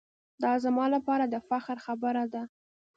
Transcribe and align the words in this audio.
دا 0.43 0.51
زما 0.63 0.85
لپاره 0.95 1.23
دافتخار 1.33 1.77
خبره 1.85 2.23
ده. 2.33 2.43